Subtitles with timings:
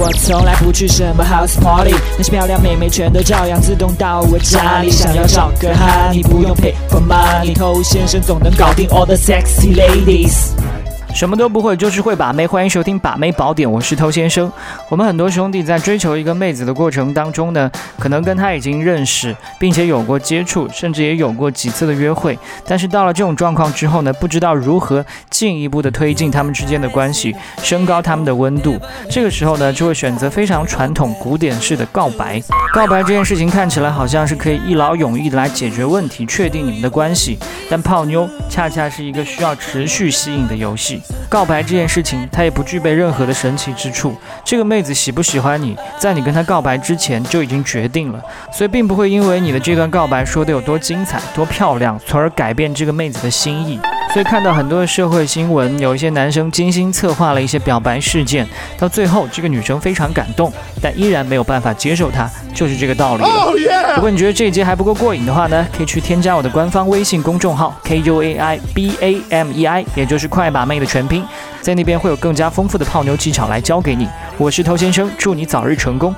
[0.00, 4.88] 我从来不去什么 house party，那些漂亮妹妹全都照样自动到我家里。
[4.88, 10.52] 想要找个哈，你不用 pay for money，偷先生总能搞定 all the sexy ladies。
[11.14, 12.46] 什么都不会，就是会把妹。
[12.46, 14.52] 欢迎收听《把妹宝典》，我是偷先生。
[14.88, 17.68] 我们很多兄弟在追求一个妹子的过程当中呢，
[17.98, 22.38] 可能跟她已经认识，并且有过接触，甚至也有过几次的约会。
[22.66, 25.04] 但是到了这种状况之后呢，不知道如何
[25.38, 27.32] 进一步的推进他们之间的关系，
[27.62, 28.76] 升高他们的温度。
[29.08, 32.42] 这个时候呢，就会选择非常传统古典式的告白。
[32.74, 37.38] 告白这件事情看起来好像是可以一劳永逸的来解决问题，确定你们的关系。
[37.70, 41.00] 但泡妞恰恰是一个需要持续吸引的游戏。
[41.28, 44.16] 告白这件事情，它也不具备任何的神奇之处。
[44.44, 48.20] 这个妹子喜不喜欢你，在你跟她告白之前就已经决定了，
[48.52, 53.78] 所以并不会因为你的这段告白说的有多精彩、多漂亮，从而改变这个妹子的心意。
[54.12, 58.46] 所以看到很多的社会新闻，有一些男生精心策划了一些表白事件，
[58.78, 63.22] 到最后这个女生非常感动，但依然没有办法接受他，就是这个道理。
[63.94, 71.24] 如果你觉得这一节还不够过瘾的话呢，可以去添加我的官方微信公众号 K U A I B A M E I，也就是快把妹的全拼，
[71.60, 74.08] 在那边会有更加丰富的泡妞技巧来教给你。
[74.36, 76.14] 我是头先生，祝你早日成功。